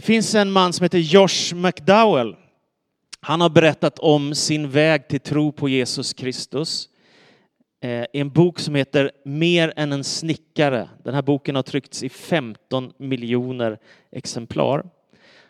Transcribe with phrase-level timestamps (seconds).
[0.00, 2.36] Det finns en man som heter Josh McDowell.
[3.20, 6.88] Han har berättat om sin väg till tro på Jesus Kristus
[8.12, 10.88] i en bok som heter Mer än en snickare.
[11.04, 13.78] Den här boken har tryckts i 15 miljoner
[14.12, 14.84] exemplar.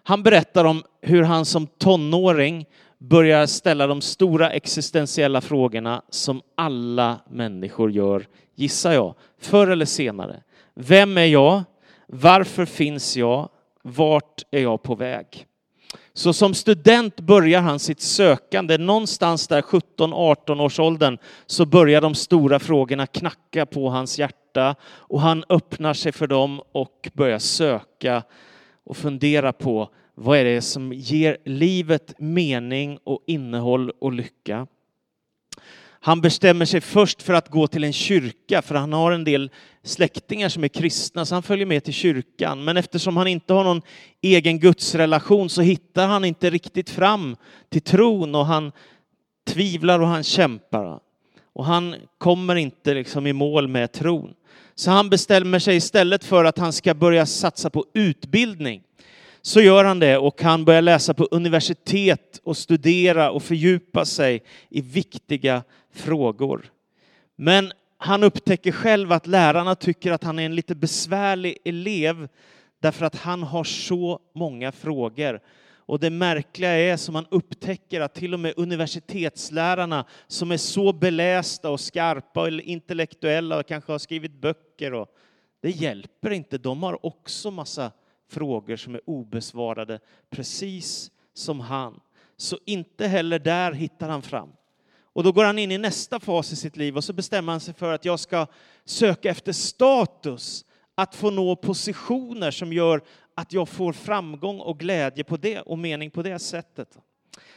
[0.03, 2.67] Han berättar om hur han som tonåring
[2.99, 10.43] börjar ställa de stora existentiella frågorna som alla människor gör, gissar jag, förr eller senare.
[10.75, 11.63] Vem är jag?
[12.07, 13.49] Varför finns jag?
[13.83, 15.47] Vart är jag på väg?
[16.13, 18.79] Så som student börjar han sitt sökande.
[18.79, 25.21] Någonstans där 17-18 års åldern så börjar de stora frågorna knacka på hans hjärta och
[25.21, 28.23] han öppnar sig för dem och börjar söka
[28.85, 34.67] och fundera på vad är det som ger livet mening och innehåll och lycka.
[36.03, 39.51] Han bestämmer sig först för att gå till en kyrka, för han har en del
[39.83, 42.65] släktingar som är kristna, så han följer med till kyrkan.
[42.65, 43.83] Men eftersom han inte har någon
[44.23, 47.37] egen gudsrelation så hittar han inte riktigt fram
[47.69, 48.73] till tron och han
[49.47, 50.99] tvivlar och han kämpar.
[51.53, 54.35] Och han kommer inte liksom i mål med tron.
[54.75, 58.83] Så han bestämmer sig istället för att han ska börja satsa på utbildning
[59.43, 64.43] så gör han det och han börjar läsa på universitet och studera och fördjupa sig
[64.71, 65.63] i viktiga
[65.93, 66.71] frågor.
[67.37, 72.29] Men han upptäcker själv att lärarna tycker att han är en lite besvärlig elev
[72.81, 75.41] därför att han har så många frågor.
[75.91, 80.93] Och det märkliga är som man upptäcker att till och med universitetslärarna som är så
[80.93, 85.09] belästa och skarpa och intellektuella och kanske har skrivit böcker och
[85.61, 86.59] det hjälper inte.
[86.59, 87.93] De har också massa
[88.31, 92.01] frågor som är obesvarade, precis som han.
[92.37, 94.53] Så inte heller där hittar han fram.
[95.13, 97.61] Och då går han in i nästa fas i sitt liv och så bestämmer han
[97.61, 98.47] sig för att jag ska
[98.85, 103.03] söka efter status, att få nå positioner som gör
[103.35, 106.99] att jag får framgång och glädje på det och mening på det sättet.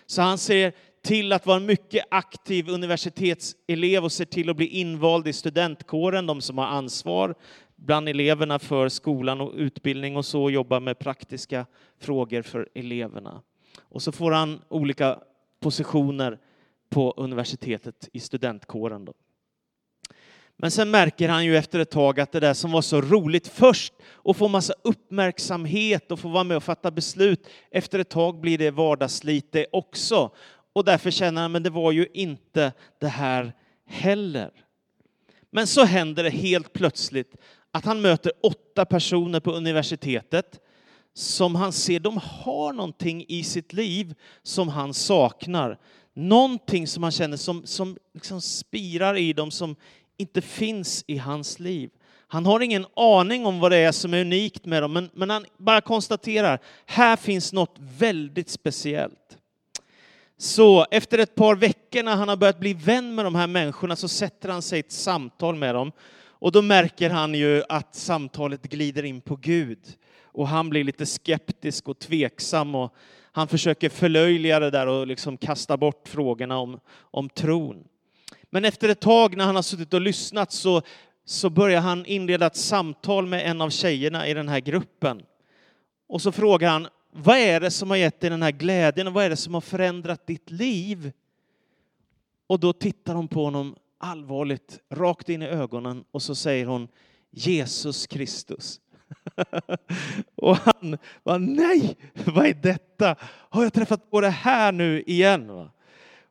[0.06, 4.68] Så han ser till att vara en mycket aktiv universitetselev och ser till att bli
[4.68, 7.36] invald i studentkåren, de som har ansvar
[7.76, 11.66] bland eleverna för skolan och utbildning och så jobbar med praktiska
[12.00, 13.42] frågor för eleverna.
[13.82, 15.20] Och så får han olika
[15.60, 16.40] positioner
[16.94, 19.06] på universitetet i studentkåren.
[19.06, 19.14] Då.
[20.58, 23.48] Men sen märker han ju efter ett tag att det där som var så roligt
[23.48, 28.40] först och få massa uppmärksamhet och få vara med och fatta beslut, efter ett tag
[28.40, 30.32] blir det vardagsslit det också.
[30.74, 33.54] Och därför känner han, men det var ju inte det här
[33.86, 34.52] heller.
[35.52, 37.36] Men så händer det helt plötsligt
[37.72, 40.60] att han möter åtta personer på universitetet
[41.14, 45.80] som han ser, de har någonting i sitt liv som han saknar.
[46.14, 49.76] Någonting som han känner som, som liksom spirar i dem, som
[50.18, 51.90] inte finns i hans liv.
[52.28, 55.30] Han har ingen aning om vad det är som är unikt med dem, men, men
[55.30, 59.38] han bara konstaterar, här finns något väldigt speciellt.
[60.38, 63.96] Så efter ett par veckor när han har börjat bli vän med de här människorna
[63.96, 65.92] så sätter han sig i ett samtal med dem
[66.44, 69.80] och då märker han ju att samtalet glider in på Gud.
[70.24, 72.96] Och han blir lite skeptisk och tveksam och
[73.36, 77.84] han försöker förlöjliga det där och liksom kasta bort frågorna om, om tron.
[78.44, 80.82] Men efter ett tag när han har suttit och lyssnat så,
[81.26, 85.22] så börjar han inleda ett samtal med en av tjejerna i den här gruppen.
[86.08, 89.14] Och så frågar han, vad är det som har gett dig den här glädjen och
[89.14, 91.12] vad är det som har förändrat ditt liv?
[92.48, 96.88] Och då tittar hon på honom allvarligt rakt in i ögonen och så säger hon
[97.32, 98.80] Jesus Kristus.
[100.36, 103.16] och han var nej, vad är detta?
[103.24, 105.70] Har jag träffat på det här nu igen?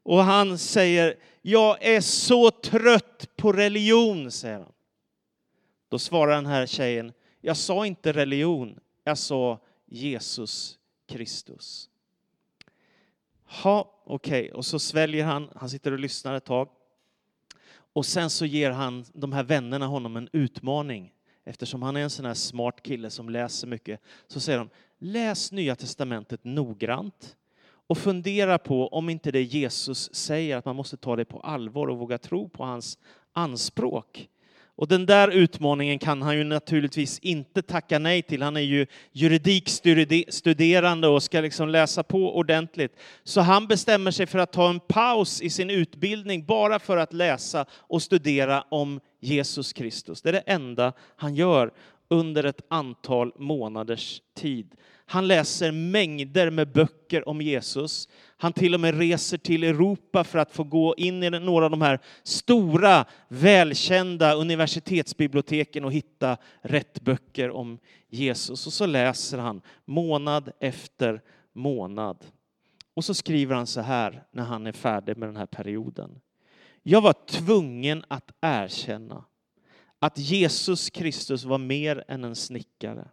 [0.03, 4.72] Och han säger, jag är så trött på religion, säger han.
[5.88, 10.78] Då svarar den här tjejen, jag sa inte religion, jag sa Jesus
[11.09, 11.88] Kristus.
[13.64, 14.53] Ja, okej, okay.
[14.53, 16.69] och så sväljer han, han sitter och lyssnar ett tag.
[17.93, 21.12] Och sen så ger han de här vännerna honom en utmaning.
[21.44, 25.52] Eftersom han är en sån här smart kille som läser mycket så säger de läs
[25.52, 27.37] Nya Testamentet noggrant
[27.87, 31.87] och fundera på om inte det Jesus säger att man måste ta det på allvar
[31.87, 32.99] och våga tro på hans
[33.32, 34.28] anspråk.
[34.76, 38.42] Och den där utmaningen kan han ju naturligtvis inte tacka nej till.
[38.42, 42.96] Han är ju juridikstuderande och ska liksom läsa på ordentligt.
[43.24, 47.12] Så han bestämmer sig för att ta en paus i sin utbildning bara för att
[47.12, 50.22] läsa och studera om Jesus Kristus.
[50.22, 51.72] Det är det enda han gör
[52.12, 54.75] under ett antal månaders tid.
[55.06, 58.09] Han läser mängder med böcker om Jesus.
[58.37, 61.70] Han till och med reser till Europa för att få gå in i några av
[61.70, 67.79] de här stora, välkända universitetsbiblioteken och hitta rätt böcker om
[68.09, 68.67] Jesus.
[68.67, 71.20] Och så läser han månad efter
[71.53, 72.25] månad.
[72.94, 76.20] Och så skriver han så här när han är färdig med den här perioden.
[76.82, 79.25] Jag var tvungen att erkänna
[80.02, 83.08] att Jesus Kristus var mer än en snickare.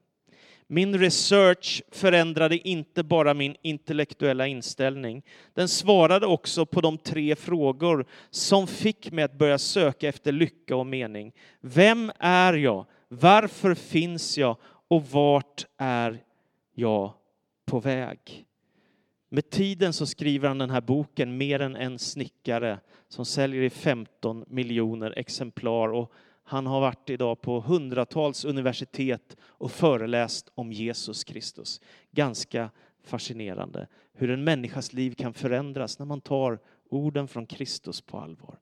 [0.68, 5.24] Min research förändrade inte bara min intellektuella inställning.
[5.53, 10.75] Den svarade också på de tre frågor som fick mig att börja söka efter lycka
[10.75, 11.33] och mening.
[11.62, 12.86] Vem är jag?
[13.07, 14.57] Varför finns jag?
[14.88, 16.24] Och vart är
[16.75, 17.13] jag
[17.65, 18.45] på väg?
[19.30, 23.69] Med tiden så skriver han den här boken Mer än en snickare som säljer i
[23.69, 26.13] 15 miljoner exemplar och
[26.50, 31.81] han har varit idag på hundratals universitet och föreläst om Jesus Kristus.
[32.12, 32.69] Ganska
[33.04, 36.60] fascinerande hur en människas liv kan förändras när man tar
[36.90, 38.60] orden från Kristus på allvar.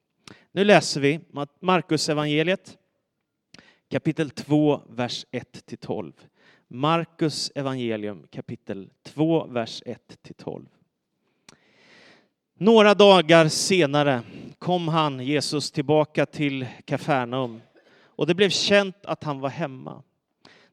[0.52, 1.20] Nu läser vi
[1.60, 2.78] Markus evangeliet
[3.90, 6.14] kapitel 2, vers 1-12.
[6.68, 10.66] Markus evangelium kapitel 2, vers 1-12.
[12.60, 14.22] Några dagar senare
[14.60, 17.62] kom han, Jesus, tillbaka till Kafarnaum
[18.18, 20.04] och det blev känt att han var hemma.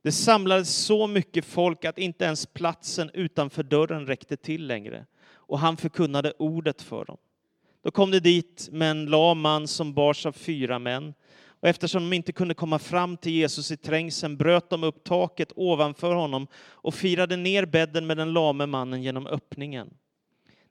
[0.03, 5.59] Det samlades så mycket folk att inte ens platsen utanför dörren räckte till längre och
[5.59, 7.17] han förkunnade ordet för dem.
[7.83, 11.15] Då kom det dit med en lam man som bars av fyra män
[11.47, 15.53] och eftersom de inte kunde komma fram till Jesus i trängseln bröt de upp taket
[15.57, 19.91] ovanför honom och firade ner bädden med den lame mannen genom öppningen.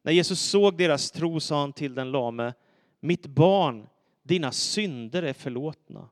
[0.01, 2.53] När Jesus såg deras tro sa han till den lame,
[2.99, 3.87] mitt barn,
[4.23, 6.09] dina synder är förlåtna.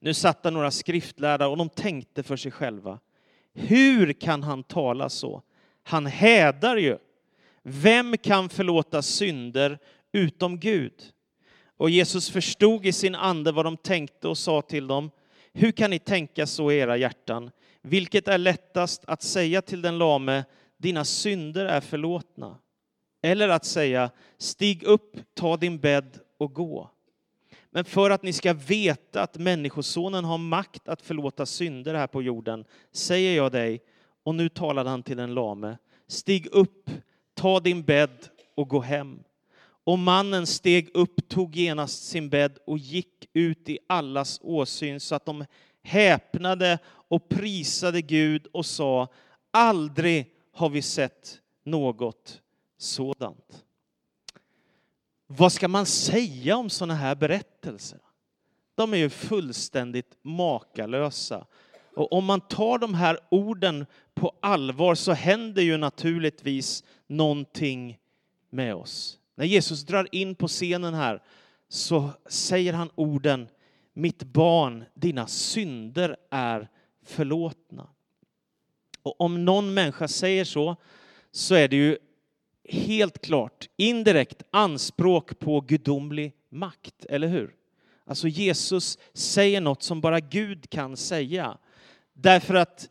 [0.00, 2.98] Nu satt där några skriftlärda och de tänkte för sig själva.
[3.54, 5.42] Hur kan han tala så?
[5.82, 6.98] Han hädar ju.
[7.62, 9.78] Vem kan förlåta synder
[10.12, 11.12] utom Gud?
[11.76, 15.10] Och Jesus förstod i sin ande vad de tänkte och sa till dem.
[15.52, 17.50] Hur kan ni tänka så i era hjärtan?
[17.82, 20.44] Vilket är lättast att säga till den lame,
[20.76, 22.58] dina synder är förlåtna.
[23.22, 26.90] Eller att säga, stig upp, ta din bädd och gå.
[27.70, 32.22] Men för att ni ska veta att Människosonen har makt att förlåta synder här på
[32.22, 33.82] jorden, säger jag dig,
[34.22, 36.90] och nu talade han till den lame, stig upp,
[37.34, 39.22] ta din bädd och gå hem.
[39.84, 45.14] Och mannen steg upp, tog genast sin bädd och gick ut i allas åsyn så
[45.14, 45.44] att de
[45.82, 49.08] häpnade och prisade Gud och sa,
[49.50, 52.42] aldrig har vi sett något
[52.78, 53.64] sådant.
[55.30, 57.98] Vad ska man säga om sådana här berättelser?
[58.74, 61.46] De är ju fullständigt makalösa.
[61.96, 67.98] Och om man tar de här orden på allvar så händer ju naturligtvis någonting
[68.50, 69.18] med oss.
[69.34, 71.22] När Jesus drar in på scenen här
[71.68, 73.48] så säger han orden
[73.92, 76.68] Mitt barn, dina synder är
[77.02, 77.88] förlåtna.
[79.02, 80.76] Och om någon människa säger så,
[81.32, 81.98] så är det ju
[82.68, 87.54] helt klart indirekt anspråk på gudomlig makt, eller hur?
[88.06, 91.58] Alltså Jesus säger något som bara Gud kan säga.
[92.12, 92.88] Därför att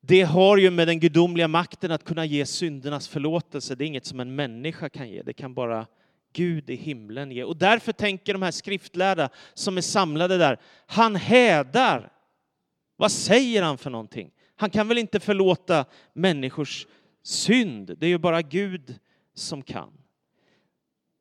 [0.00, 3.74] det har ju med den gudomliga makten att kunna ge syndernas förlåtelse.
[3.74, 5.86] Det är inget som en människa kan ge, det kan bara
[6.32, 7.44] Gud i himlen ge.
[7.44, 12.12] Och därför tänker de här skriftlärda som är samlade där, han hädar.
[12.96, 14.30] Vad säger han för någonting?
[14.56, 16.86] Han kan väl inte förlåta människors
[17.22, 17.96] synd?
[17.98, 18.98] Det är ju bara Gud
[19.34, 19.92] som kan.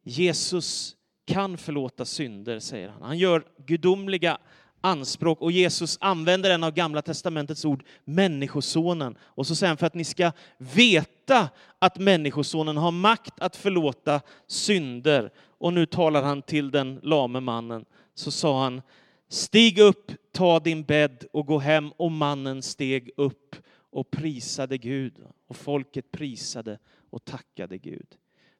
[0.03, 3.01] Jesus kan förlåta synder, säger han.
[3.01, 4.37] Han gör gudomliga
[4.81, 9.17] anspråk och Jesus använder en av Gamla testamentets ord, Människosonen.
[9.21, 14.21] Och så säger han för att ni ska veta att Människosonen har makt att förlåta
[14.47, 15.31] synder.
[15.57, 17.85] Och nu talar han till den lame mannen.
[18.15, 18.81] Så sa han,
[19.29, 21.91] stig upp, ta din bädd och gå hem.
[21.91, 23.55] Och mannen steg upp
[23.91, 25.13] och prisade Gud.
[25.49, 26.79] Och folket prisade
[27.09, 28.17] och tackade Gud.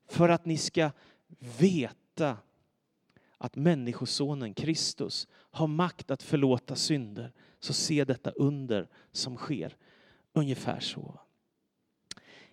[0.08, 0.92] För att ni ska
[1.60, 2.38] veta
[3.38, 7.32] att Människosonen Kristus har makt att förlåta synder.
[7.60, 9.76] Så se detta under som sker.
[10.34, 11.20] Ungefär så.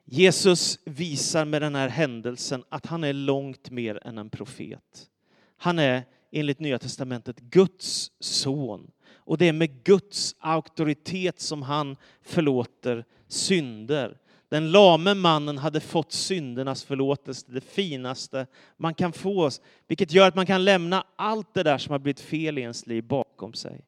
[0.05, 5.11] Jesus visar med den här händelsen att han är långt mer än en profet.
[5.57, 8.91] Han är enligt Nya Testamentet Guds son.
[9.15, 14.19] Och det är med Guds auktoritet som han förlåter synder.
[14.49, 19.51] Den lame mannen hade fått syndernas förlåtelse, det finaste man kan få,
[19.87, 22.87] vilket gör att man kan lämna allt det där som har blivit fel i ens
[22.87, 23.85] liv bakom sig.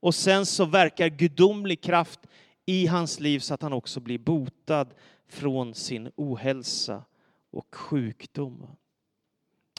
[0.00, 2.20] Och sen så verkar gudomlig kraft
[2.66, 4.88] i hans liv så att han också blir botad
[5.28, 7.02] från sin ohälsa
[7.50, 8.66] och sjukdom.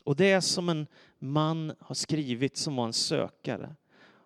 [0.04, 0.88] Och det är som en
[1.20, 3.76] man har skrivit som var en sökare.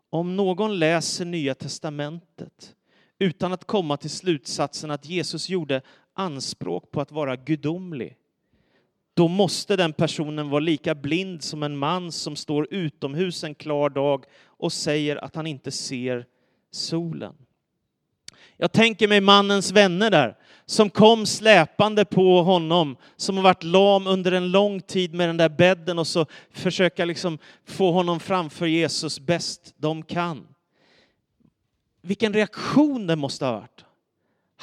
[0.09, 2.75] Om någon läser Nya testamentet
[3.21, 5.81] utan att komma till slutsatsen att Jesus gjorde
[6.13, 8.15] anspråk på att vara gudomlig,
[9.13, 13.89] då måste den personen vara lika blind som en man som står utomhus en klar
[13.89, 16.25] dag och säger att han inte ser
[16.71, 17.33] solen.
[18.57, 24.07] Jag tänker mig mannens vänner där, som kom släpande på honom, som har varit lam
[24.07, 28.65] under en lång tid med den där bädden och så försöka liksom få honom framför
[28.65, 30.47] Jesus bäst de kan.
[32.01, 33.85] Vilken reaktion det måste ha varit.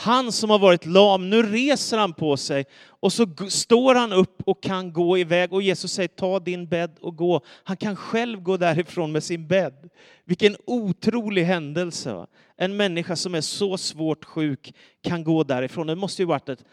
[0.00, 4.42] Han som har varit lam, nu reser han på sig och så står han upp
[4.46, 7.40] och kan gå iväg och Jesus säger ta din bädd och gå.
[7.46, 9.90] Han kan själv gå därifrån med sin bädd.
[10.24, 12.12] Vilken otrolig händelse.
[12.12, 12.26] Va?
[12.56, 15.86] En människa som är så svårt sjuk kan gå därifrån.
[15.86, 16.64] Det måste ju varit ett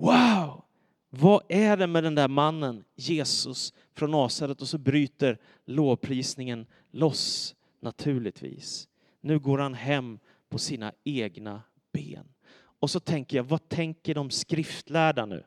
[0.00, 0.64] wow!
[1.10, 4.60] Vad är det med den där mannen, Jesus från Nasaret?
[4.60, 8.88] Och så bryter lovprisningen loss naturligtvis.
[9.20, 11.62] Nu går han hem på sina egna
[11.92, 12.28] ben.
[12.54, 15.44] Och så tänker jag, vad tänker de skriftlärda nu?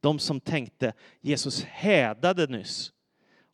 [0.00, 2.92] De som tänkte Jesus hädade nyss.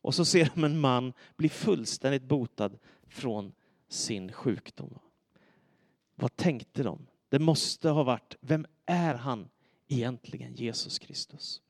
[0.01, 3.51] Och så ser de en man bli fullständigt botad från
[3.87, 4.99] sin sjukdom.
[6.15, 7.07] Vad tänkte de?
[7.29, 9.49] Det måste ha varit, vem är han
[9.87, 11.61] egentligen, Jesus Kristus?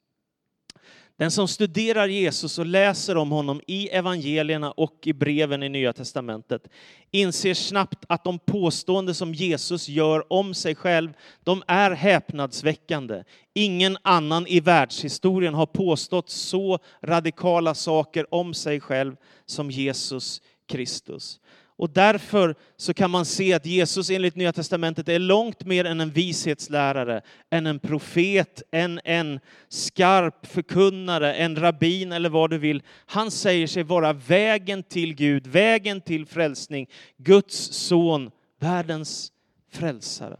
[1.17, 5.93] Den som studerar Jesus och läser om honom i evangelierna och i breven i Nya
[5.93, 6.67] testamentet
[7.11, 13.23] inser snabbt att de påståenden som Jesus gör om sig själv, de är häpnadsväckande.
[13.53, 21.39] Ingen annan i världshistorien har påstått så radikala saker om sig själv som Jesus Kristus.
[21.77, 26.01] Och därför så kan man se att Jesus enligt Nya Testamentet är långt mer än
[26.01, 29.39] en vishetslärare, än en profet, än en
[29.69, 32.83] skarp förkunnare, en rabbin eller vad du vill.
[33.05, 39.31] Han säger sig vara vägen till Gud, vägen till frälsning, Guds son, världens
[39.71, 40.39] frälsare.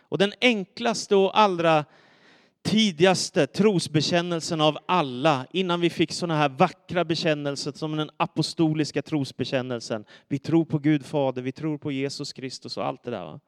[0.00, 1.84] Och den enklaste och allra
[2.62, 10.04] tidigaste trosbekännelsen av alla, innan vi fick sådana här vackra bekännelser som den apostoliska trosbekännelsen.
[10.28, 13.40] Vi tror på Gud Fader, vi tror på Jesus Kristus och allt det där.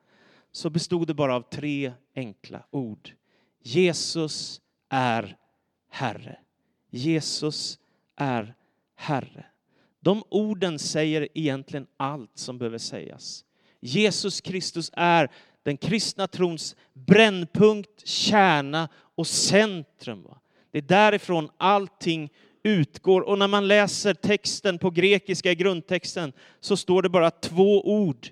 [0.52, 3.10] Så bestod det bara av tre enkla ord.
[3.62, 5.36] Jesus är
[5.90, 6.38] Herre.
[6.90, 7.78] Jesus
[8.16, 8.54] är
[8.96, 9.46] Herre.
[10.00, 13.44] De orden säger egentligen allt som behöver sägas.
[13.80, 15.30] Jesus Kristus är
[15.64, 20.28] den kristna trons brännpunkt, kärna och centrum.
[20.70, 22.30] Det är därifrån allting
[22.62, 23.20] utgår.
[23.20, 28.28] Och när man läser texten på grekiska i grundtexten så står det bara två ord.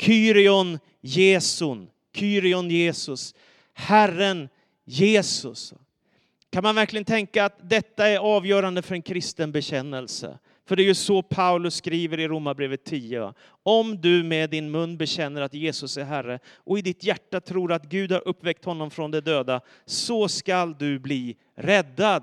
[0.00, 3.34] Kyrion Jesun, Kyrion Jesus,
[3.72, 4.48] Herren
[4.84, 5.74] Jesus.
[6.50, 10.38] Kan man verkligen tänka att detta är avgörande för en kristen bekännelse?
[10.66, 13.34] För det är ju så Paulus skriver i Romarbrevet 10.
[13.62, 17.72] Om du med din mun bekänner att Jesus är Herre och i ditt hjärta tror
[17.72, 22.22] att Gud har uppväckt honom från de döda, så skall du bli räddad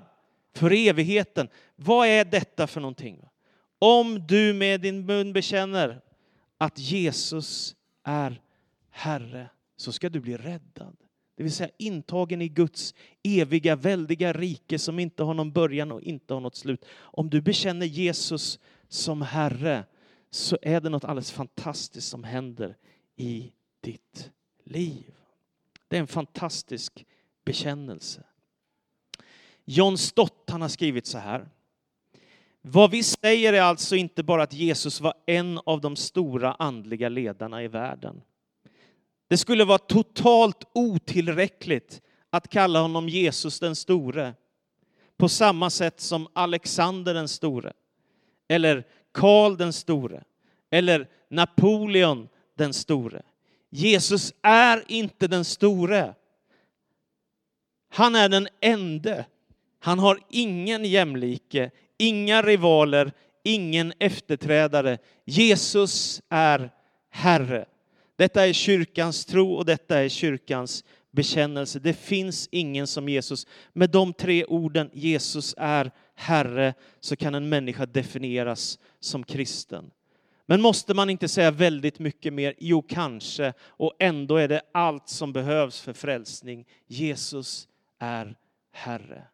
[0.56, 1.48] för evigheten.
[1.76, 3.20] Vad är detta för någonting?
[3.78, 6.00] Om du med din mun bekänner
[6.58, 8.40] att Jesus är
[8.90, 10.96] Herre, så ska du bli räddad.
[11.34, 16.02] Det vill säga intagen i Guds eviga, väldiga rike som inte har någon början och
[16.02, 16.84] inte har något slut.
[16.98, 18.58] Om du bekänner Jesus
[18.88, 19.84] som Herre
[20.30, 22.76] så är det något alldeles fantastiskt som händer
[23.16, 24.30] i ditt
[24.64, 25.14] liv.
[25.88, 27.06] Det är en fantastisk
[27.44, 28.24] bekännelse.
[29.64, 31.48] John Stott han har skrivit så här.
[32.60, 37.08] Vad vi säger är alltså inte bara att Jesus var en av de stora andliga
[37.08, 38.22] ledarna i världen.
[39.32, 44.34] Det skulle vara totalt otillräckligt att kalla honom Jesus den store
[45.16, 47.72] på samma sätt som Alexander den store
[48.48, 50.24] eller Karl den store
[50.70, 53.22] eller Napoleon den store.
[53.70, 56.14] Jesus är inte den store.
[57.88, 59.26] Han är den ende.
[59.80, 63.12] Han har ingen jämlike, inga rivaler,
[63.42, 64.98] ingen efterträdare.
[65.24, 66.70] Jesus är
[67.10, 67.66] Herre.
[68.16, 71.78] Detta är kyrkans tro och detta är kyrkans bekännelse.
[71.78, 73.46] Det finns ingen som Jesus.
[73.72, 79.90] Med de tre orden Jesus är Herre så kan en människa definieras som kristen.
[80.46, 82.54] Men måste man inte säga väldigt mycket mer?
[82.58, 83.52] Jo, kanske.
[83.62, 86.66] Och ändå är det allt som behövs för frälsning.
[86.86, 88.36] Jesus är
[88.72, 89.24] Herre.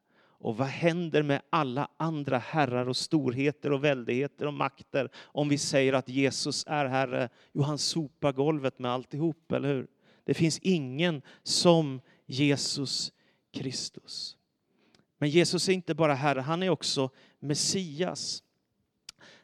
[0.41, 5.59] Och vad händer med alla andra herrar och storheter och väldigheter och makter om vi
[5.59, 7.29] säger att Jesus är Herre?
[7.53, 9.87] Jo, han sopar golvet med alltihop, eller hur?
[10.25, 13.13] Det finns ingen som Jesus
[13.53, 14.37] Kristus.
[15.19, 18.43] Men Jesus är inte bara Herre, han är också Messias.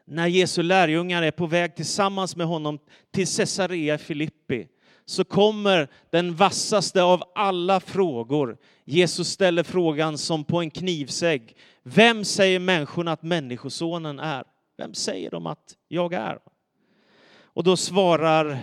[0.04, 2.78] När Jesu lärjungar är på väg tillsammans med honom
[3.10, 4.68] till Caesarea Filippi
[5.06, 8.56] så kommer den vassaste av alla frågor.
[8.84, 11.56] Jesus ställer frågan som på en knivsägg.
[11.82, 14.44] Vem säger människorna att Människosonen är?
[14.76, 16.38] Vem säger de att jag är?
[17.42, 18.58] Och då svarar,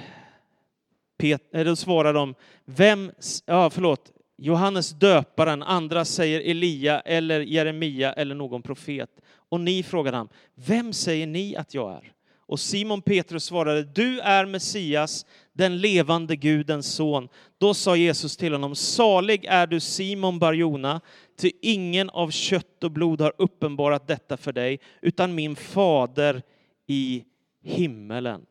[1.17, 3.11] Pet, eh, då svarar de, vem,
[3.45, 9.09] ja förlåt, Johannes döparen, andra säger Elia eller Jeremia eller någon profet.
[9.49, 12.13] Och ni frågade han, vem säger ni att jag är?
[12.51, 17.29] Och Simon Petrus svarade, du är Messias, den levande Gudens son.
[17.57, 21.01] Då sa Jesus till honom, salig är du Simon Barjona,
[21.39, 26.41] ty ingen av kött och blod har uppenbarat detta för dig, utan min fader
[26.87, 27.23] i
[27.63, 28.45] himmelen.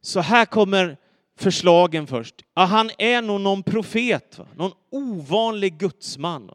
[0.00, 0.96] Så här kommer
[1.38, 2.34] förslagen först.
[2.54, 4.46] Ja, han är nog någon profet, va?
[4.56, 6.50] någon ovanlig gudsman.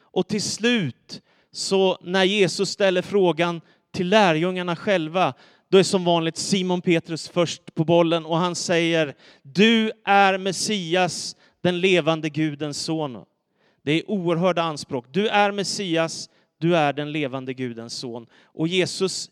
[0.00, 1.22] Och till slut,
[1.52, 3.60] så när Jesus ställer frågan
[3.92, 5.34] till lärjungarna själva,
[5.68, 11.36] då är som vanligt Simon Petrus först på bollen och han säger Du är Messias,
[11.60, 13.24] den levande Gudens son.
[13.82, 15.06] Det är oerhörda anspråk.
[15.10, 18.26] Du är Messias, du är den levande Gudens son.
[18.42, 19.30] Och Jesus,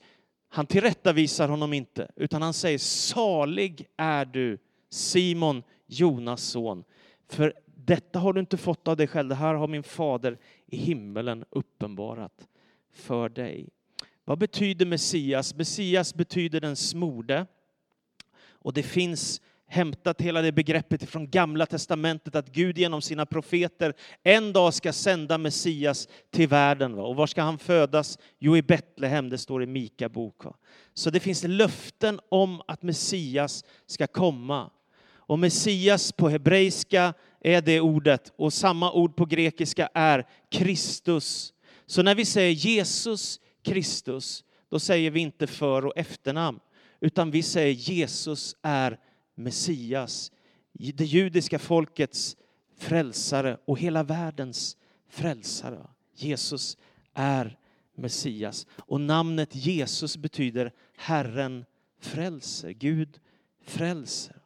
[0.48, 4.58] han tillrättavisar honom inte, utan han säger salig är du
[4.90, 6.84] Simon, Jonas son.
[7.28, 10.76] För detta har du inte fått av dig själv, det här har min fader i
[10.76, 12.48] himmelen uppenbarat
[12.92, 13.68] för dig.
[14.24, 15.54] Vad betyder Messias?
[15.54, 17.46] Messias betyder den smorde.
[18.48, 23.94] Och det finns hämtat hela det begreppet från Gamla Testamentet att Gud genom sina profeter
[24.22, 26.98] en dag ska sända Messias till världen.
[26.98, 28.18] Och var ska han födas?
[28.38, 30.42] Jo, i Betlehem, det står i Mika bok.
[30.94, 34.70] Så det finns löften om att Messias ska komma.
[35.26, 41.52] Och Messias på hebreiska är det ordet och samma ord på grekiska är Kristus.
[41.86, 46.60] Så när vi säger Jesus Kristus, då säger vi inte för och efternamn,
[47.00, 49.00] utan vi säger Jesus är
[49.34, 50.32] Messias,
[50.72, 52.36] det judiska folkets
[52.76, 54.76] frälsare och hela världens
[55.08, 55.86] frälsare.
[56.14, 56.76] Jesus
[57.14, 57.58] är
[57.94, 58.66] Messias.
[58.78, 61.64] Och namnet Jesus betyder Herren
[62.00, 63.20] frälser, Gud
[63.62, 64.42] frälser.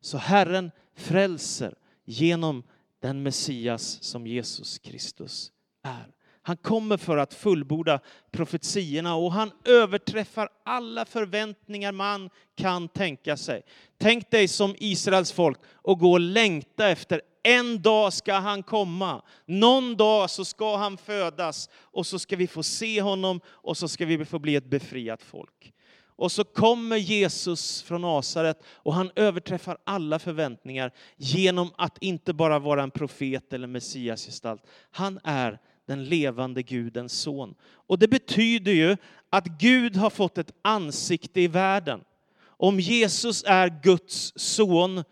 [0.00, 2.62] Så Herren frälser genom
[3.00, 6.12] den Messias som Jesus Kristus är.
[6.42, 8.00] Han kommer för att fullborda
[8.30, 13.62] profetierna och han överträffar alla förväntningar man kan tänka sig.
[13.98, 19.22] Tänk dig som Israels folk och gå och längta efter en dag ska han komma.
[19.46, 23.88] Någon dag så ska han födas och så ska vi få se honom och så
[23.88, 25.72] ska vi få bli ett befriat folk.
[26.16, 32.58] Och så kommer Jesus från Nasaret och han överträffar alla förväntningar genom att inte bara
[32.58, 34.62] vara en profet eller messiasgestalt.
[34.90, 37.54] Han är den levande Gudens son.
[37.62, 38.96] Och det betyder ju
[39.30, 42.00] att Gud har fått ett ansikte i världen.
[42.44, 45.04] Om Jesus är Guds son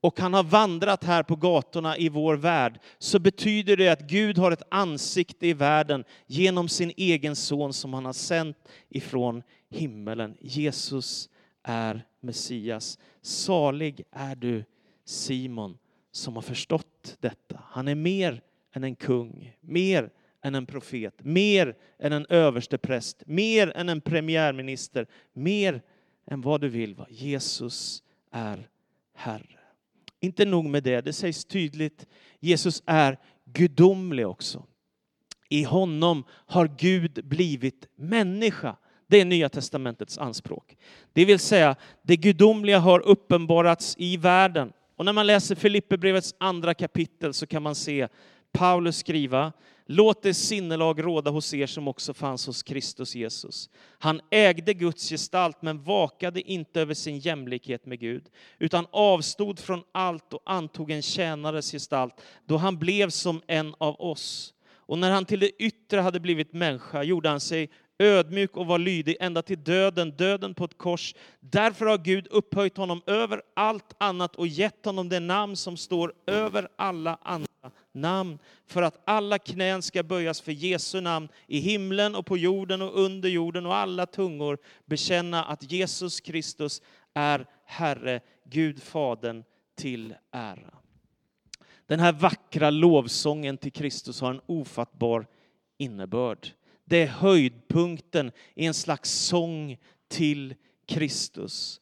[0.00, 4.38] och han har vandrat här på gatorna i vår värld, så betyder det att Gud
[4.38, 8.56] har ett ansikte i världen genom sin egen son som han har sänt
[8.88, 10.36] ifrån himmelen.
[10.40, 11.28] Jesus
[11.62, 12.98] är Messias.
[13.22, 14.64] Salig är du
[15.04, 15.78] Simon
[16.12, 17.62] som har förstått detta.
[17.64, 20.10] Han är mer än en kung, mer
[20.42, 25.82] än en profet, mer än en överstepräst, mer än en premiärminister, mer
[26.26, 26.96] än vad du vill.
[27.08, 28.68] Jesus är
[29.14, 29.58] Herre.
[30.20, 32.06] Inte nog med det, det sägs tydligt,
[32.40, 34.64] Jesus är gudomlig också.
[35.48, 38.76] I honom har Gud blivit människa.
[39.06, 40.76] Det är Nya testamentets anspråk.
[41.12, 44.72] Det vill säga, det gudomliga har uppenbarats i världen.
[44.96, 48.08] Och när man läser Filipperbrevets andra kapitel så kan man se
[48.52, 49.52] Paulus skriva,
[49.88, 53.70] låt det sinnelag råda hos er som också fanns hos Kristus Jesus.
[53.98, 59.82] Han ägde Guds gestalt men vakade inte över sin jämlikhet med Gud, utan avstod från
[59.92, 62.14] allt och antog en tjänares gestalt
[62.46, 64.54] då han blev som en av oss.
[64.70, 68.78] Och när han till det yttre hade blivit människa gjorde han sig ödmjuk och var
[68.78, 71.14] lydig ända till döden, döden på ett kors.
[71.40, 76.12] Därför har Gud upphöjt honom över allt annat och gett honom det namn som står
[76.26, 77.48] över alla andra
[78.00, 82.82] namn, för att alla knän ska böjas för Jesu namn i himlen och på jorden
[82.82, 86.82] och under jorden och alla tungor bekänna att Jesus Kristus
[87.14, 89.44] är Herre, Gud Fadern
[89.76, 90.74] till ära.
[91.86, 95.26] Den här vackra lovsången till Kristus har en ofattbar
[95.78, 96.48] innebörd.
[96.84, 100.54] Det är höjdpunkten i en slags sång till
[100.86, 101.80] Kristus.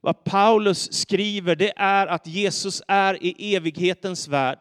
[0.00, 4.58] Vad Paulus skriver det är att Jesus är i evighetens värld.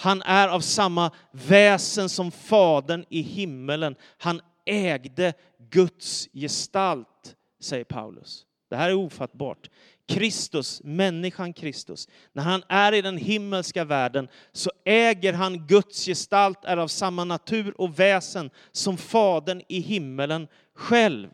[0.00, 3.96] Han är av samma väsen som Fadern i himmelen.
[4.18, 5.32] Han ägde
[5.70, 8.46] Guds gestalt, säger Paulus.
[8.70, 9.70] Det här är ofattbart.
[10.08, 16.64] Kristus, människan Kristus, när han är i den himmelska världen så äger han Guds gestalt,
[16.64, 21.28] är av samma natur och väsen som Fadern i himmelen själv.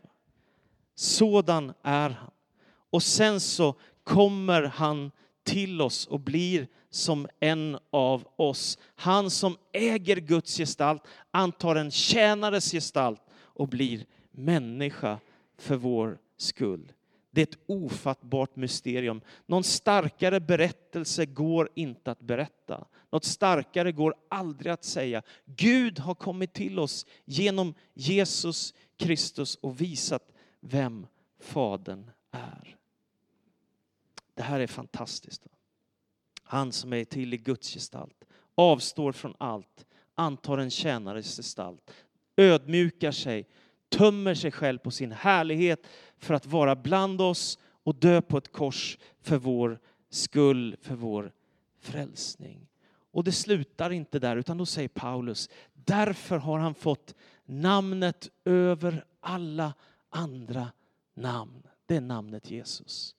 [0.95, 2.31] Sådan är han.
[2.91, 3.75] Och sen så
[4.05, 5.11] kommer han
[5.45, 8.79] till oss och blir som en av oss.
[8.95, 15.19] Han som äger Guds gestalt antar en tjänares gestalt och blir människa
[15.59, 16.93] för vår skull.
[17.31, 19.21] Det är ett ofattbart mysterium.
[19.47, 22.87] Någon starkare berättelse går inte att berätta.
[23.11, 25.23] Något starkare går aldrig att säga.
[25.45, 31.07] Gud har kommit till oss genom Jesus Kristus och visat vem
[31.41, 32.77] Fadern är.
[34.35, 35.47] Det här är fantastiskt.
[36.55, 41.91] Han som är till i Guds gestalt, avstår från allt, antar en tjänares gestalt,
[42.37, 43.49] ödmjukar sig,
[43.89, 45.87] tömmer sig själv på sin härlighet
[46.19, 51.33] för att vara bland oss och dö på ett kors för vår skull, för vår
[51.81, 52.67] frälsning.
[53.11, 57.15] Och det slutar inte där, utan då säger Paulus, därför har han fått
[57.45, 59.75] namnet över alla
[60.11, 60.69] andra
[61.15, 61.63] namn.
[61.87, 63.15] Det är namnet Jesus.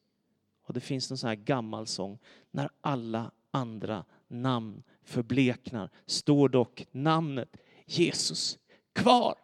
[0.66, 2.20] Och det finns en sån här gammal sång,
[2.52, 8.60] när alla andra namn förbleknar står dock namnet Jesus
[8.94, 9.36] kvar.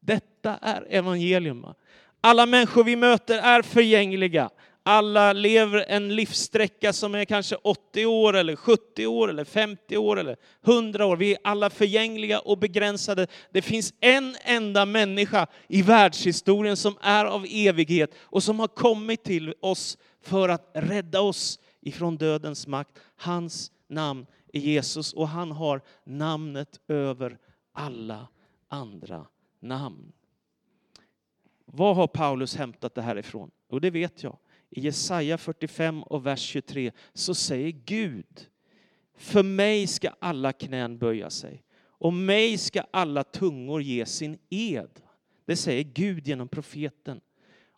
[0.00, 1.66] Detta är evangelium.
[2.20, 4.50] Alla människor vi möter är förgängliga.
[4.88, 10.18] Alla lever en livssträcka som är kanske 80 år, eller 70 år, eller 50 år,
[10.18, 11.16] eller 100 år.
[11.16, 13.26] Vi är alla förgängliga och begränsade.
[13.50, 19.24] Det finns en enda människa i världshistorien som är av evighet och som har kommit
[19.24, 22.98] till oss för att rädda oss ifrån dödens makt.
[23.16, 27.38] Hans namn är Jesus och han har namnet över
[27.72, 28.28] alla
[28.68, 29.26] andra
[29.60, 30.12] namn.
[31.64, 33.50] Vad har Paulus hämtat det här ifrån?
[33.68, 34.38] Och det vet jag.
[34.76, 38.46] I Jesaja 45 och vers 23 så säger Gud,
[39.16, 45.00] för mig ska alla knän böja sig och mig ska alla tungor ge sin ed.
[45.46, 47.20] Det säger Gud genom profeten.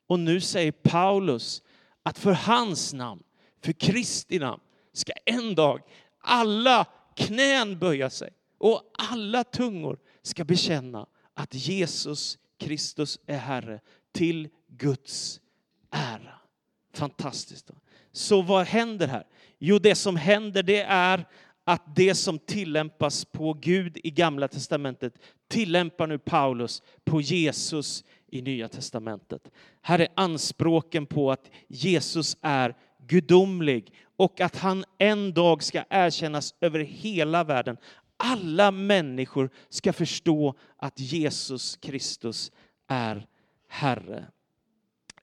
[0.06, 1.62] Och nu säger Paulus
[2.02, 3.22] att för hans namn,
[3.64, 5.80] för Kristi namn, ska en dag
[6.18, 13.80] alla knän böja sig och alla tungor ska bekänna att Jesus Kristus är Herre
[14.12, 15.40] till Guds
[15.90, 16.38] ära.
[16.92, 17.70] Fantastiskt.
[18.12, 19.24] Så vad händer här?
[19.58, 21.26] Jo, det som händer det är
[21.64, 25.14] att det som tillämpas på Gud i Gamla Testamentet
[25.48, 29.50] tillämpar nu Paulus på Jesus i Nya Testamentet.
[29.82, 36.54] Här är anspråken på att Jesus är gudomlig och att han en dag ska erkännas
[36.60, 37.76] över hela världen.
[38.16, 42.52] Alla människor ska förstå att Jesus Kristus
[42.88, 43.26] är
[43.68, 44.26] Herre.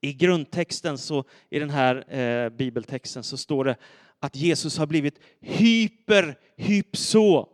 [0.06, 3.76] I grundtexten, så, i den här eh, bibeltexten, så står det
[4.20, 7.46] att Jesus har blivit hyperhypso.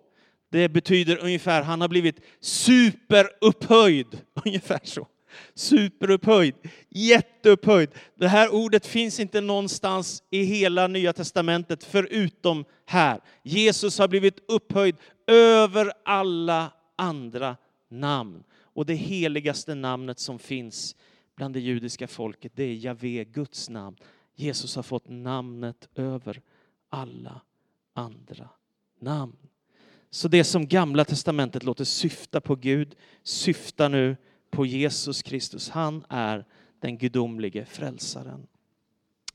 [0.52, 4.22] Det betyder ungefär, han har blivit superupphöjd.
[4.46, 5.08] Ungefär så.
[5.56, 6.56] Superupphöjd,
[6.90, 7.90] jätteupphöjd.
[8.16, 13.20] Det här ordet finns inte någonstans i hela Nya Testamentet förutom här.
[13.44, 14.96] Jesus har blivit upphöjd
[15.28, 17.58] över alla andra
[17.90, 18.44] namn.
[18.74, 20.96] Och det heligaste namnet som finns
[21.42, 23.98] bland det judiska folket, det är Javé, Guds namn.
[24.36, 26.42] Jesus har fått namnet över
[26.90, 27.42] alla
[27.94, 28.50] andra
[29.00, 29.38] namn.
[30.10, 34.18] Så det som Gamla Testamentet låter syfta på Gud syftar nu
[34.50, 35.70] på Jesus Kristus.
[35.70, 36.46] Han är
[36.80, 38.48] den gudomlige frälsaren.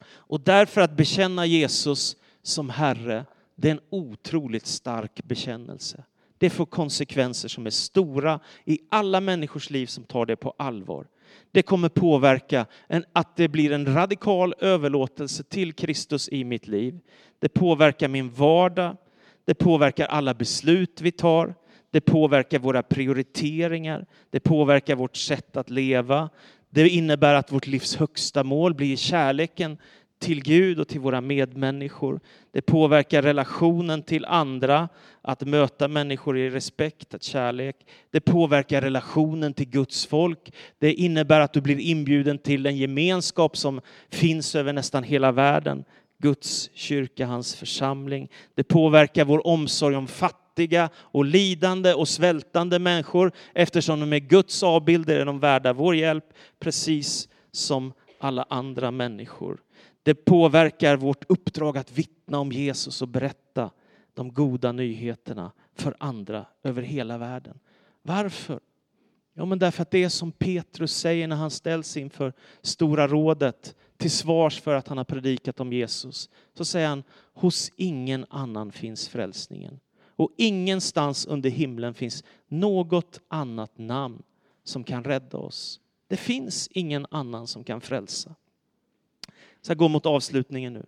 [0.07, 6.05] Och därför att bekänna Jesus som Herre, det är en otroligt stark bekännelse.
[6.39, 11.07] Det får konsekvenser som är stora i alla människors liv som tar det på allvar.
[11.53, 16.99] Det kommer påverka en, att det blir en radikal överlåtelse till Kristus i mitt liv.
[17.39, 18.97] Det påverkar min vardag.
[19.45, 21.55] Det påverkar alla beslut vi tar.
[21.91, 24.07] Det påverkar våra prioriteringar.
[24.31, 26.31] Det påverkar vårt sätt att leva.
[26.71, 29.79] Det innebär att vårt livs högsta mål blir kärleken
[30.19, 32.21] till Gud och till våra medmänniskor.
[32.53, 34.89] Det påverkar relationen till andra,
[35.23, 37.77] att möta människor i respekt, att kärlek.
[38.11, 40.53] Det påverkar relationen till Guds folk.
[40.79, 45.85] Det innebär att du blir inbjuden till en gemenskap som finns över nästan hela världen.
[46.19, 48.29] Guds kyrka, hans församling.
[48.55, 54.63] Det påverkar vår omsorg om fattiga och lidande och svältande människor eftersom de är Guds
[54.63, 56.25] avbilder är de värda vår hjälp
[56.61, 59.59] precis som alla andra människor.
[60.07, 63.71] Det påverkar vårt uppdrag att vittna om Jesus och berätta
[64.15, 67.59] de goda nyheterna för andra över hela världen.
[68.03, 68.61] Varför?
[69.35, 73.77] Ja, men därför att det är som Petrus säger när han ställs inför Stora rådet
[73.97, 76.31] till svars för att han har predikat om Jesus.
[76.55, 77.03] Så säger han,
[77.35, 79.81] hos ingen annan finns frälsningen.
[80.05, 84.23] Och ingenstans under himlen finns något annat namn
[84.65, 85.81] som kan rädda oss.
[86.09, 88.35] Det finns ingen annan som kan frälsa.
[89.67, 90.87] Så jag går mot avslutningen nu.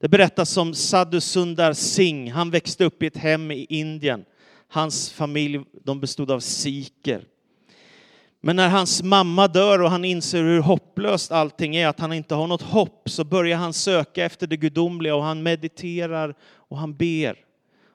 [0.00, 2.32] Det berättas om Sadhu Sundar Singh.
[2.32, 4.24] Han växte upp i ett hem i Indien.
[4.68, 7.24] Hans familj de bestod av sikher.
[8.40, 12.34] Men när hans mamma dör och han inser hur hopplöst allting är, att han inte
[12.34, 16.94] har något hopp, så börjar han söka efter det gudomliga och han mediterar och han
[16.94, 17.36] ber.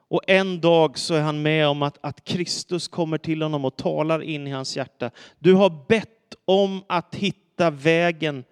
[0.08, 3.76] Och en dag så är han med om att, att Kristus kommer till honom och
[3.76, 5.10] talar in i hans hjärta.
[5.38, 8.44] Du har bett om att hitta vägen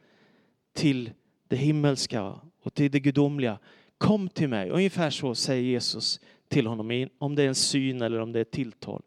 [0.74, 1.10] till
[1.52, 3.58] det himmelska och till det gudomliga.
[3.98, 4.70] Kom till mig.
[4.70, 8.42] Ungefär så säger Jesus till honom, om det är en syn eller om det är
[8.42, 9.02] ett tilltal.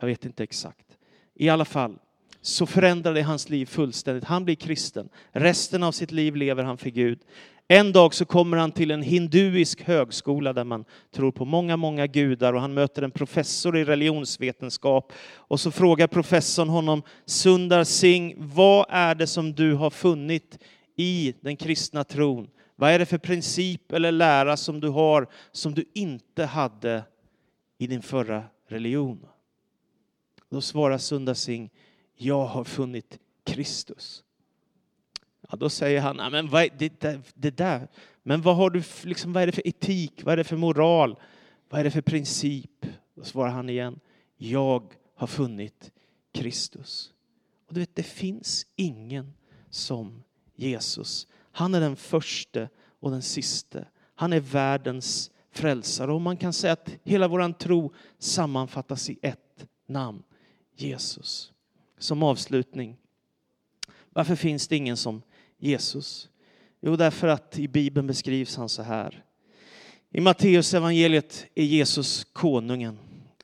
[0.00, 0.86] Jag vet inte exakt.
[1.34, 1.98] I alla fall
[2.40, 4.24] så förändrar det hans liv fullständigt.
[4.24, 5.08] Han blir kristen.
[5.32, 7.18] Resten av sitt liv lever han för Gud.
[7.68, 12.06] En dag så kommer han till en hinduisk högskola där man tror på många, många
[12.06, 15.12] gudar och han möter en professor i religionsvetenskap.
[15.34, 20.58] Och så frågar professorn honom, Sundar Singh, vad är det som du har funnit
[20.96, 22.50] i den kristna tron?
[22.76, 27.04] Vad är det för princip eller lära som du har som du inte hade
[27.78, 29.26] i din förra religion?
[30.48, 31.72] Då svarar Sunda Singh,
[32.14, 34.24] jag har funnit Kristus.
[35.50, 37.88] Ja, då säger han, men vad är det, där, det där,
[38.22, 41.18] men vad, har du, liksom, vad är det för etik, vad är det för moral,
[41.68, 42.86] vad är det för princip?
[43.14, 44.00] Då svarar han igen,
[44.36, 45.92] jag har funnit
[46.32, 47.12] Kristus.
[47.66, 49.32] Och du vet, det finns ingen
[49.70, 50.22] som
[50.56, 51.26] Jesus.
[51.52, 52.68] Han är den första
[53.00, 53.88] och den siste.
[54.14, 59.66] Han är världens frälsare och man kan säga att hela vår tro sammanfattas i ett
[59.86, 60.22] namn,
[60.76, 61.52] Jesus.
[61.98, 62.96] Som avslutning,
[64.10, 65.22] varför finns det ingen som
[65.58, 66.28] Jesus?
[66.80, 69.24] Jo, därför att i Bibeln beskrivs han så här.
[70.10, 72.98] I Matteus evangeliet är Jesus konungen.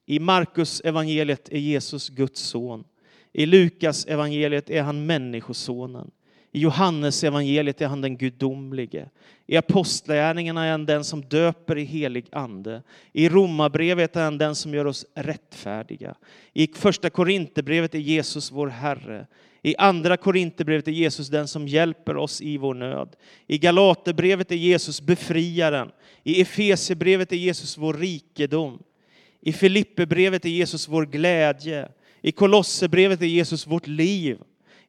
[0.07, 2.85] I Markus evangeliet är Jesus Guds son.
[3.33, 6.11] I Lukas evangeliet är han människosonen.
[6.55, 9.09] I Johannes evangeliet är han den gudomlige.
[9.47, 12.83] I Apostlagärningarna är han den som döper i helig ande.
[13.13, 16.15] I Romarbrevet är han den som gör oss rättfärdiga.
[16.53, 19.27] I Första Korinthierbrevet är Jesus vår Herre.
[19.63, 23.17] I Andra Korinthierbrevet är Jesus den som hjälper oss i vår nöd.
[23.47, 25.91] I Galaterbrevet är Jesus befriaren.
[26.23, 28.83] I Efesierbrevet är Jesus vår rikedom.
[29.41, 31.89] I Filipperbrevet är Jesus vår glädje.
[32.21, 34.39] I Kolosserbrevet är Jesus vårt liv.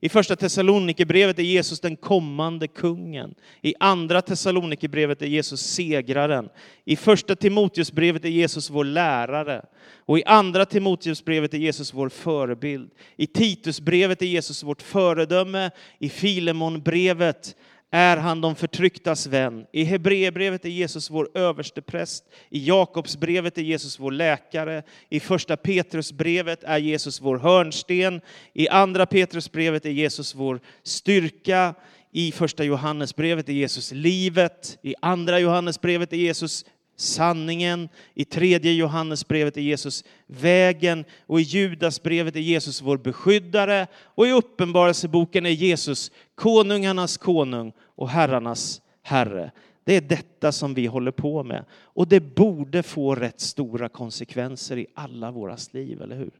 [0.03, 3.35] I första Thessalonikerbrevet är Jesus den kommande kungen.
[3.61, 6.49] I andra Thessalonikerbrevet är Jesus segraren.
[6.85, 9.65] I första Timoteusbrevet är Jesus vår lärare.
[10.05, 12.91] Och i andra Timoteusbrevet är Jesus vår förebild.
[13.15, 15.71] I Titusbrevet är Jesus vårt föredöme.
[15.99, 17.55] I Filemonbrevet
[17.95, 19.65] är han de förtrycktas vän.
[19.71, 22.23] I Hebreerbrevet är Jesus vår överstepräst.
[22.49, 24.83] I Jakobsbrevet är Jesus vår läkare.
[25.09, 28.21] I första Petrusbrevet är Jesus vår hörnsten.
[28.53, 31.73] I andra Petrusbrevet är Jesus vår styrka.
[32.11, 34.77] I första Johannesbrevet är Jesus livet.
[34.81, 36.65] I andra Johannesbrevet är Jesus
[36.97, 37.89] sanningen.
[38.13, 44.31] I tredje Johannesbrevet är Jesus vägen och i Judasbrevet är Jesus vår beskyddare och i
[44.31, 49.51] Uppenbarelseboken är Jesus konungarnas konung och herrarnas herre.
[49.83, 54.77] Det är detta som vi håller på med och det borde få rätt stora konsekvenser
[54.77, 56.39] i alla våra liv, eller hur?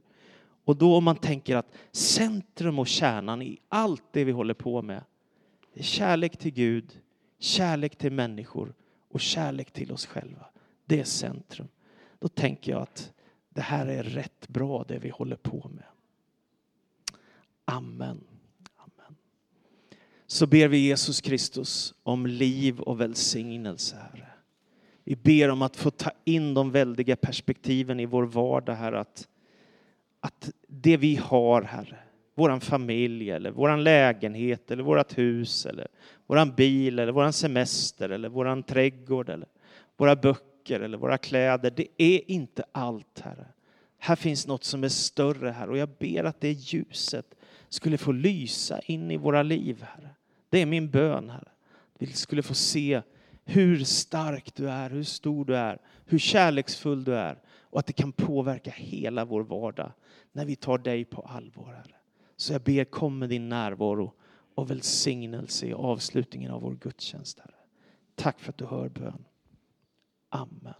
[0.64, 4.82] Och då om man tänker att centrum och kärnan i allt det vi håller på
[4.82, 5.02] med,
[5.74, 7.00] det är kärlek till Gud,
[7.38, 8.74] kärlek till människor
[9.10, 10.46] och kärlek till oss själva.
[10.84, 11.68] Det är centrum.
[12.18, 13.12] Då tänker jag att
[13.48, 15.84] det här är rätt bra det vi håller på med.
[17.64, 18.00] Amen.
[18.08, 18.33] Amen.
[20.34, 24.26] Så ber vi Jesus Kristus om liv och välsignelse, Herre.
[25.04, 29.00] Vi ber om att få ta in de väldiga perspektiven i vår vardag, Herre.
[29.00, 29.28] Att,
[30.20, 31.98] att det vi har, Herre,
[32.34, 35.88] vår familj eller vår lägenhet eller vårt hus eller
[36.26, 39.48] vår bil eller vår semester eller vår trädgård eller
[39.96, 41.72] våra böcker eller våra kläder.
[41.76, 43.46] Det är inte allt, Herre.
[43.98, 47.34] Här finns något som är större, här och jag ber att det ljuset
[47.68, 50.03] skulle få lysa in i våra liv, Herre.
[50.54, 51.48] Det är min bön, Herre.
[51.98, 53.02] Vi skulle få se
[53.44, 57.92] hur stark du är, hur stor du är, hur kärleksfull du är och att det
[57.92, 59.92] kan påverka hela vår vardag
[60.32, 61.96] när vi tar dig på allvar, Herre.
[62.36, 64.12] Så jag ber, kom med din närvaro
[64.54, 67.54] och välsignelse i avslutningen av vår gudstjänst, Herre.
[68.14, 69.24] Tack för att du hör bön.
[70.28, 70.74] Amen.